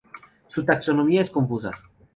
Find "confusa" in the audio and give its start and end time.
1.29-1.69